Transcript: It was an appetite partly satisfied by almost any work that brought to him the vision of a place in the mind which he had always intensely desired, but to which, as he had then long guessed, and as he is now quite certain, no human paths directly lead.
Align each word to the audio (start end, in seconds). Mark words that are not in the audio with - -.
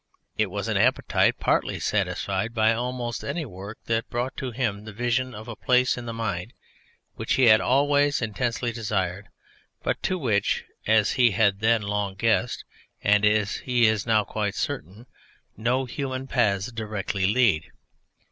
It 0.35 0.49
was 0.49 0.67
an 0.67 0.77
appetite 0.77 1.39
partly 1.39 1.79
satisfied 1.79 2.55
by 2.55 2.73
almost 2.73 3.23
any 3.23 3.45
work 3.45 3.77
that 3.85 4.09
brought 4.09 4.35
to 4.37 4.49
him 4.49 4.83
the 4.85 4.91
vision 4.93 5.35
of 5.35 5.47
a 5.47 5.55
place 5.55 5.95
in 5.95 6.07
the 6.07 6.11
mind 6.11 6.53
which 7.17 7.33
he 7.33 7.43
had 7.43 7.61
always 7.61 8.19
intensely 8.19 8.71
desired, 8.71 9.27
but 9.83 10.01
to 10.01 10.17
which, 10.17 10.63
as 10.87 11.11
he 11.11 11.29
had 11.33 11.59
then 11.59 11.83
long 11.83 12.15
guessed, 12.15 12.63
and 13.03 13.23
as 13.23 13.57
he 13.57 13.85
is 13.85 14.07
now 14.07 14.23
quite 14.23 14.55
certain, 14.55 15.05
no 15.55 15.85
human 15.85 16.25
paths 16.25 16.71
directly 16.71 17.27
lead. 17.31 17.71